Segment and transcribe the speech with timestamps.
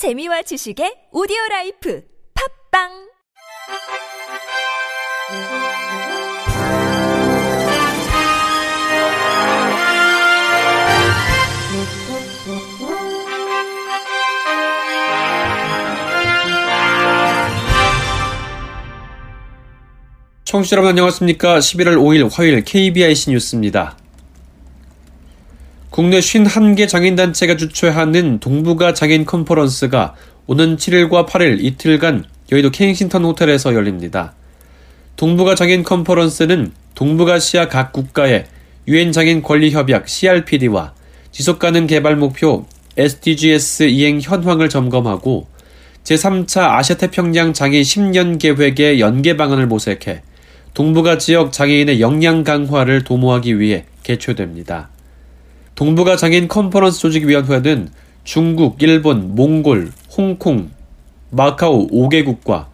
[0.00, 2.02] 재미와 지식의 오디오 라이프
[2.72, 2.88] 팝빵
[20.44, 21.58] 청취자 여러분 안녕하십니까.
[21.58, 23.99] 11월 5일 화요일 KBIC 뉴스입니다.
[25.90, 30.14] 국내 51개 장애인단체가 주최하는 동북아 장애인 컨퍼런스가
[30.46, 34.34] 오는 7일과 8일 이틀간 여의도 켄싱턴 호텔에서 열립니다.
[35.16, 38.46] 동북아 장애인 컨퍼런스는 동북아시아 각 국가의
[38.86, 40.94] 유엔 장애인 권리 협약 CRPD와
[41.32, 45.48] 지속가능 개발 목표 SDGs 이행 현황을 점검하고
[46.04, 50.22] 제3차 아시아태평양 장애인 10년 계획의 연계 방안을 모색해
[50.72, 54.88] 동북아 지역 장애인의 역량 강화를 도모하기 위해 개최됩니다.
[55.80, 57.88] 동북아 장애인 컨퍼런스 조직위원회는
[58.22, 60.68] 중국, 일본, 몽골, 홍콩,
[61.30, 62.66] 마카오 5개국과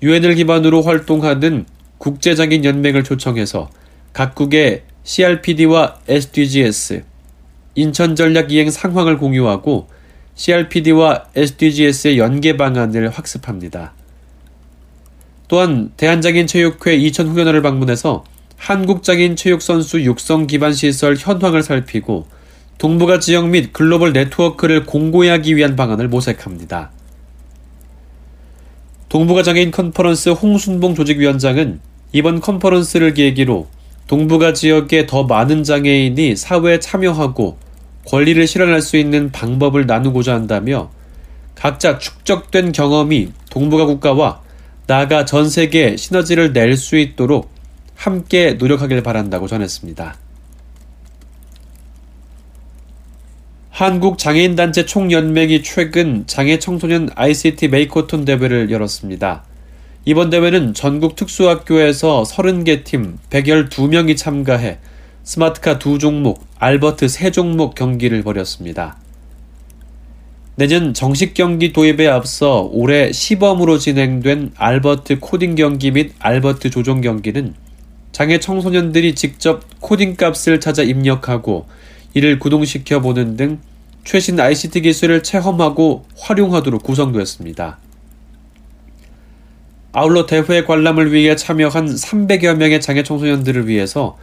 [0.00, 1.66] 유엔을 기반으로 활동하는
[1.98, 3.68] 국제장애인 연맹을 초청해서
[4.14, 7.04] 각국의 CRPD와 SDGs,
[7.74, 9.88] 인천 전략 이행 상황을 공유하고
[10.34, 13.92] CRPD와 SDGs의 연계 방안을 학습합니다.
[15.48, 18.24] 또한 대한장애인 체육회 이천 후연회를 방문해서
[18.56, 22.34] 한국장애인 체육선수 육성 기반 시설 현황을 살피고
[22.78, 26.90] 동북아 지역 및 글로벌 네트워크를 공고히 하기 위한 방안을 모색합니다.
[29.08, 31.80] 동북아 장애인 컨퍼런스 홍순봉 조직위원장은
[32.12, 33.68] 이번 컨퍼런스를 계기로
[34.08, 37.56] 동북아 지역의 더 많은 장애인이 사회에 참여하고
[38.06, 40.90] 권리를 실현할 수 있는 방법을 나누고자 한다며
[41.54, 44.42] 각자 축적된 경험이 동북아 국가와
[44.86, 47.50] 나아가 전 세계에 시너지를 낼 수 있도록
[47.94, 50.25] 함께 노력하길 바란다고 전했습니다.
[53.76, 59.44] 한국장애인단체 총연맹이 최근 장애 청소년 ICT 메이커톤 대회를 열었습니다.
[60.06, 64.78] 이번 대회는 전국 특수학교에서 30개 팀 112명이 참가해
[65.24, 68.96] 스마트카 2종목, 알버트 3종목 경기를 벌였습니다.
[70.54, 77.52] 내년 정식 경기 도입에 앞서 올해 시범으로 진행된 알버트 코딩 경기 및 알버트 조종 경기는
[78.10, 81.66] 장애 청소년들이 직접 코딩 값을 찾아 입력하고
[82.16, 83.58] 이를 구동시켜 보는 등
[84.06, 87.78] 최신 ICT 기술을 체험하고 활용하도록 구성되었습니다.
[89.92, 94.16] 아울러 대회 관람을 위해 참여한 300여 명의 장애 청소년들을 위해서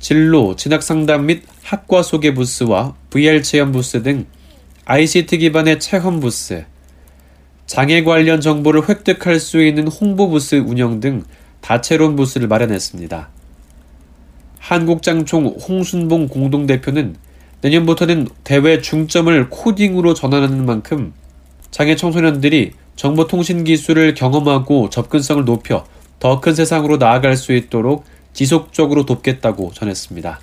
[0.00, 4.26] 진로, 진학 상담 및 학과 소개 부스와 VR 체험 부스 등
[4.86, 6.64] ICT 기반의 체험 부스,
[7.66, 11.22] 장애 관련 정보를 획득할 수 있는 홍보 부스 운영 등
[11.60, 13.28] 다채로운 부스를 마련했습니다.
[14.58, 17.14] 한국장총 홍순봉 공동대표는
[17.62, 21.12] 내년부터는 대회 중점을 코딩으로 전환하는 만큼
[21.70, 25.84] 장애 청소년들이 정보통신 기술을 경험하고 접근성을 높여
[26.18, 30.40] 더 큰 세상으로 나아갈 수 있도록 지속적으로 돕겠다고 전했습니다.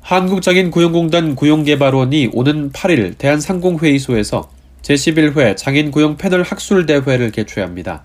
[0.00, 4.50] 한국장애인고용공단 고용개발원이 오는 8일 대한상공회의소에서
[4.82, 8.04] 제11회 장애인고용 패널 학술 대회를 개최합니다.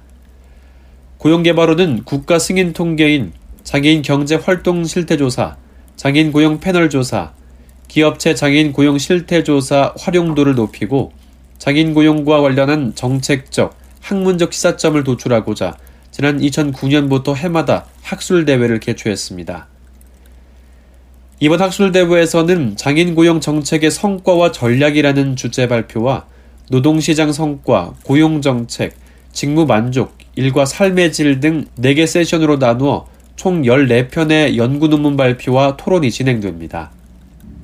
[1.18, 5.56] 고용개발원은 국가 승인 통계인 장애인 경제 활동 실태 조사,
[5.96, 7.32] 장애인 고용 패널 조사,
[7.88, 11.12] 기업체 장애인 고용 실태 조사 활용도를 높이고
[11.58, 15.78] 장애인 고용과 관련한 정책적, 학문적 시사점을 도출하고자
[16.10, 19.68] 지난 2009년부터 해마다 학술 대회를 개최했습니다.
[21.40, 26.26] 이번 학술대회에서는 장애인 고용 정책의 성과와 전략이라는 주제 발표와
[26.70, 28.96] 노동시장 성과, 고용 정책,
[29.34, 33.08] 직무 만족, 일과 삶의 질 등 4개 세션으로 나누어
[33.42, 36.92] 총 14편의 연구 논문 발표와 토론이 진행됩니다.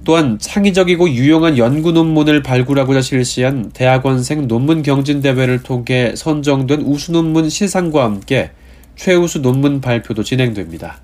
[0.06, 7.48] 또한 창의적이고 유용한 연구 논문을 발굴하고자 실시한 대학원생 논문 경진 대회를 통해 선정된 우수 논문
[7.48, 8.50] 시상과 함께
[8.96, 11.00] 최우수 논문 발표도 진행됩니다.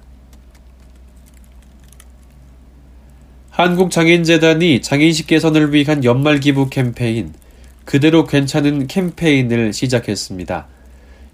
[3.52, 7.34] 한국장애인재단이 장애인식 개선을 위한 연말 기부 캠페인
[7.86, 10.66] 그대로 괜찮은 캠페인을 시작했습니다.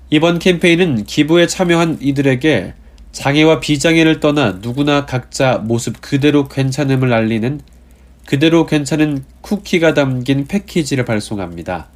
[0.10, 2.74] 이번 캠페인은 기부에 참여한 이들에게
[3.12, 7.62] 장애와 비장애를 떠나 누구나 각자 모습 그대로 괜찮음을 알리는
[8.26, 11.88] 그대로 괜찮은 쿠키가 담긴 패키지를 발송합니다.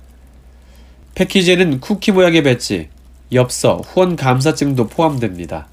[1.14, 2.90] 패키지에는 쿠키 모양의 배지,
[3.32, 5.68] 엽서, 후원 감사증도 포함됩니다.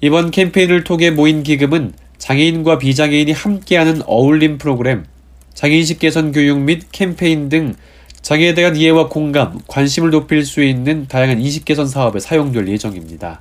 [0.00, 5.04] 이번 캠페인을 통해 모인 기금은 장애인과 비장애인이 함께하는 어울림 프로그램,
[5.54, 7.74] 장애인식 개선 교육 및 캠페인 등
[8.22, 13.40] 장애에 대한 이해와 공감, 관심을 높일 수 있는 다양한 인식 개선 사업에 사용될 예정입니다.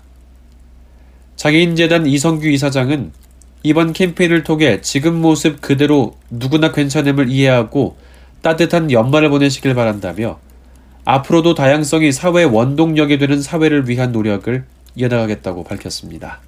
[1.45, 3.11] 장애인재단 이성규 이사장은
[3.61, 7.97] 이번 캠페인을 통해 지금 모습 그대로 누구나 괜찮음을 이해하고
[8.41, 10.39] 따뜻한 연말을 보내시길 바란다며
[11.03, 14.65] 앞으로도 다양성이 사회의 원동력이 되는 사회를 위한 노력을
[14.95, 16.41] 이어나가겠다고 밝혔습니다.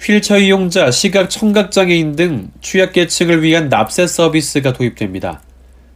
[0.00, 5.42] 휠체어 이용자, 시각 청각장애인 등 취약계층을 위한 납세 서비스가 도입됩니다.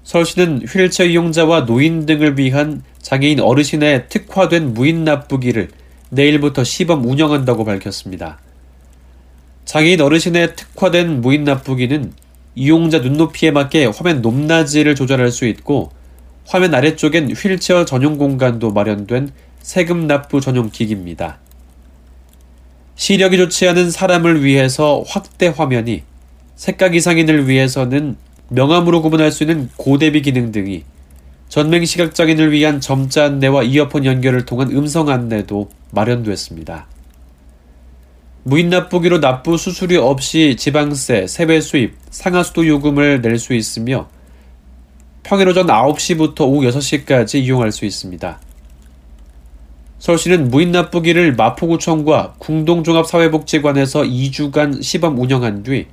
[0.04, 5.70] 서울시는 휠체어 이용자와 노인 등을 위한 장애인 어르신의 특화된 무인 납부기를
[6.10, 8.38] 내일부터 시범 운영한다고 밝혔습니다.
[9.64, 12.12] 장애인 어르신의 특화된 무인 납부기는
[12.54, 15.90] 이용자 눈높이에 맞게 화면 높낮이를 조절할 수 있고
[16.46, 19.30] 화면 아래쪽엔 휠체어 전용 공간도 마련된
[19.60, 21.38] 세금 납부 전용 기기입니다.
[22.96, 26.02] 시력이 좋지 않은 사람을 위해서 확대 화면이,
[26.56, 28.16] 색각 이상인을 위해서는
[28.48, 30.84] 명암으로 구분할 수 있는 고대비 기능 등이
[31.50, 36.86] 전맹 시각장애인을 위한 점자 안내와 이어폰 연결을 통한 음성 안내도 마련됐습니다.
[38.44, 44.08] 무인 납부기로 납부 수수료 없이 지방세, 세배 수입, 상하수도 요금을 낼 수 있으며
[45.24, 48.40] 평일 오전 9시부터 오후 6시까지 이용할 수 있습니다.
[49.98, 55.88] 서울시는 무인 납부기를 마포구청과 궁동종합사회복지관에서 2주간 시범 운영한 뒤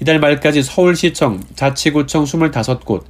[0.00, 3.04] 이달 말까지 서울시청, 자치구청 25곳,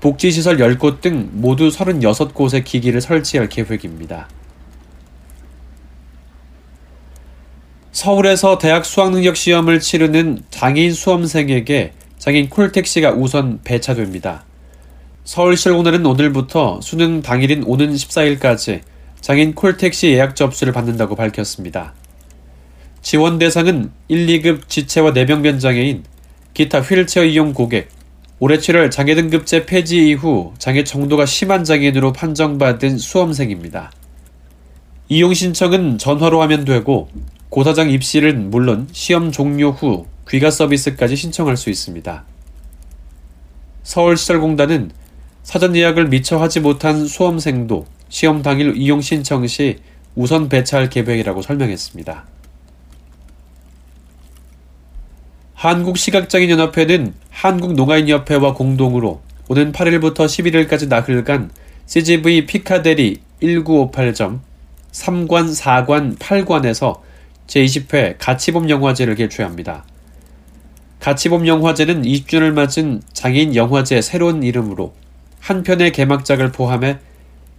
[0.00, 4.28] 복지시설 10곳 등 모두 36곳의 기기를 설치할 계획입니다.
[7.92, 14.44] 서울에서 대학 수학능력 시험을 치르는 장애인 수험생에게 장애인 콜택시가 우선 배차됩니다.
[15.24, 18.80] 서울시공단은 오늘부터 수능 당일인 오는 14일까지
[19.20, 21.92] 장애인 콜택시 예약 접수를 받는다고 밝혔습니다.
[23.02, 26.04] 지원 대상은 1, 2급 지체와 내병변 장애인,
[26.54, 27.88] 기타 휠체어 이용 고객,
[28.42, 33.92] 올해 7월 장애 등급제 폐지 이후 장애 정도가 심한 장애인으로 판정받은 수험생입니다.
[35.10, 37.10] 이용 신청은 전화로 하면 되고
[37.50, 42.24] 고사장 입실은 물론 시험 종료 후 귀가 서비스까지 신청할 수 있습니다.
[43.82, 44.90] 서울시설공단은
[45.42, 49.80] 사전 예약을 미처 하지 못한 수험생도 시험 당일 이용 신청 시
[50.14, 52.24] 우선 배차할 계획이라고 설명했습니다.
[55.60, 61.50] 한국시각장애인연합회는 한국농아인협회와 공동으로 오는 8일부터 11일까지 나흘간
[61.84, 64.40] CGV 피카데리 1958점
[64.90, 67.00] 3관, 4관, 8관에서
[67.46, 69.84] 제20회 가치봄 영화제를 개최합니다.
[70.98, 74.94] 가치봄 영화제는 20주년을 맞은 장애인 영화제 새로운 이름으로
[75.40, 77.00] 한 편의 개막작을 포함해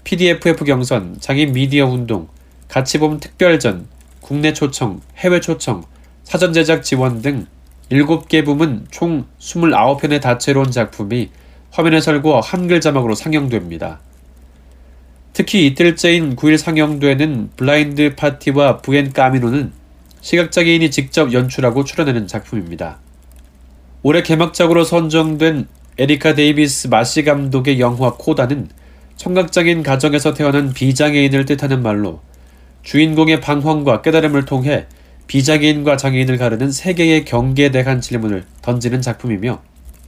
[0.05, 2.29] PDFF 경선, 장애인 미디어 운동,
[2.67, 3.85] 가치봄 특별전,
[4.21, 5.83] 국내 초청, 해외 초청,
[6.23, 7.45] 사전 제작 지원 등
[7.91, 11.29] 7개 부문 총 29편의 다채로운 작품이
[11.71, 13.99] 화면 해설과 한글 자막으로 상영됩니다.
[15.33, 19.73] 특히 이틀째인 9일 상영되는 블라인드 파티와 부엔 까미노는
[20.21, 22.99] 시각장애인이 직접 연출하고 출연하는 작품입니다.
[24.03, 25.67] 올해 개막작으로 선정된
[25.97, 28.69] 에리카 데이비스 마시 감독의 영화 코다는
[29.17, 32.21] 청각장애인 가정에서 태어난 비장애인을 뜻하는 말로
[32.83, 34.87] 주인공의 방황과 깨달음을 통해
[35.27, 39.61] 비장애인과 장애인을 가르는 세계의 경계에 대한 질문을 던지는 작품이며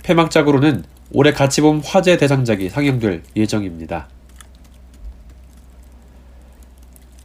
[0.04, 4.10] 폐막작으로는 올해 같이 본 화제 대상작이 상영될 예정입니다.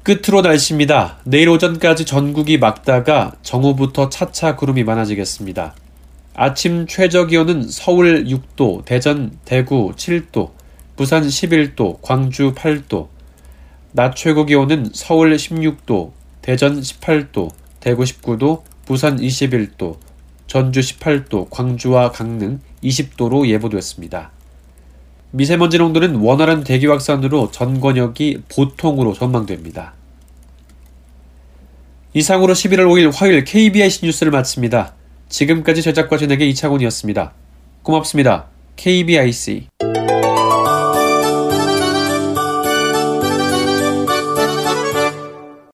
[0.02, 1.18] 끝으로 날씨입니다.
[1.24, 5.74] 내일 오전까지 전국이 맑다가 정오부터 차차 구름이 많아지겠습니다.
[6.34, 10.52] 아침 최저 기온은 서울 6도, 대전, 대구 7도,
[10.96, 13.08] 부산 11도, 광주 8도,
[13.92, 19.96] 낮 최고 기온은 서울 16도, 대전 18도, 대구 19도, 부산 21도,
[20.46, 24.30] 전주 18도, 광주와 강릉 20도로 예보됐습니다.
[25.30, 29.94] 미세먼지 농도는 원활한 대기 확산으로 전 권역이 보통으로 전망됩니다.
[32.14, 34.94] 이상으로 11월 5일 화요일 KBIC 뉴스를 마칩니다.
[35.28, 37.32] 지금까지 제작과 진행의 이창훈이었습니다.
[37.82, 38.46] 고맙습니다.
[38.76, 39.68] KBIC